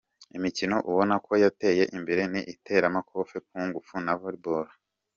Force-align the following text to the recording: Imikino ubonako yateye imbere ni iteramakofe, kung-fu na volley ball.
Imikino 0.37 0.75
ubonako 0.89 1.31
yateye 1.43 1.83
imbere 1.97 2.21
ni 2.31 2.41
iteramakofe, 2.53 3.35
kung-fu 3.47 3.95
na 4.05 4.13
volley 4.21 4.41
ball. 4.43 4.67